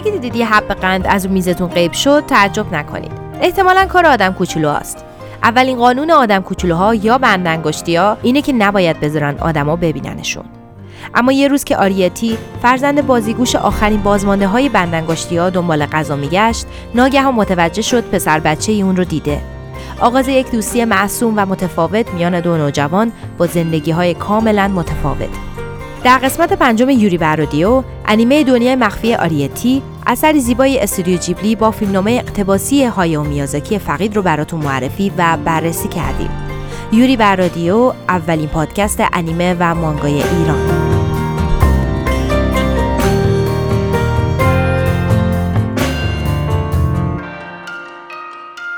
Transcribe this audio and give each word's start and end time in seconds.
اگه 0.00 0.10
دیدید 0.10 0.36
یه 0.36 0.46
حب 0.54 0.68
قند 0.68 1.06
از 1.06 1.24
اون 1.24 1.34
میزتون 1.34 1.68
غیب 1.68 1.92
شد 1.92 2.24
تعجب 2.26 2.74
نکنید. 2.74 3.12
احتمالا 3.40 3.86
کار 3.86 4.06
آدم 4.06 4.32
کوچولو 4.32 4.68
است 4.68 5.04
اولین 5.42 5.78
قانون 5.78 6.10
آدم 6.10 6.42
کوچولوها 6.42 6.94
یا 6.94 7.18
بندنگشتی 7.18 7.96
ها 7.96 8.16
اینه 8.22 8.42
که 8.42 8.52
نباید 8.52 9.00
بذارن 9.00 9.38
آدما 9.38 9.76
ببیننشون. 9.76 10.44
اما 11.14 11.32
یه 11.32 11.48
روز 11.48 11.64
که 11.64 11.76
آریتی 11.76 12.38
فرزند 12.62 13.06
بازیگوش 13.06 13.56
آخرین 13.56 14.02
بازمانده 14.02 14.46
های 14.46 14.68
بندنگشتی 14.68 15.36
ها 15.36 15.50
دنبال 15.50 15.86
غذا 15.86 16.16
میگشت 16.16 16.66
ناگهان 16.94 17.34
متوجه 17.34 17.82
شد 17.82 18.04
پسر 18.04 18.40
بچه 18.40 18.72
اون 18.72 18.96
رو 18.96 19.04
دیده. 19.04 19.40
آغاز 20.00 20.28
یک 20.28 20.50
دوستی 20.50 20.84
معصوم 20.84 21.34
و 21.36 21.46
متفاوت 21.46 22.14
میان 22.14 22.40
دو 22.40 22.56
نوجوان 22.56 23.12
با 23.38 23.46
زندگی 23.46 23.90
های 23.90 24.14
کاملا 24.14 24.68
متفاوت. 24.68 25.28
در 26.04 26.18
قسمت 26.18 26.52
پنجم 26.52 26.90
یوری 26.90 27.18
برادیو 27.18 27.82
انیمه 28.06 28.44
دنیای 28.44 28.76
مخفی 28.76 29.14
آریتی 29.14 29.82
اثری 30.06 30.40
زیبای 30.40 30.78
استودیو 30.78 31.18
جیبلی 31.18 31.56
با 31.56 31.70
فیلمنامه 31.70 32.10
اقتباسی 32.10 32.84
هایو 32.84 33.22
میازاکی 33.22 33.78
فقید 33.78 34.16
رو 34.16 34.22
براتون 34.22 34.60
معرفی 34.60 35.12
و 35.16 35.38
بررسی 35.44 35.88
کردیم. 35.88 36.30
یوری 36.92 37.16
بر 37.16 37.50
اولین 38.08 38.48
پادکست 38.48 39.02
انیمه 39.12 39.56
و 39.60 39.74
مانگای 39.74 40.22
ایران. 40.22 40.99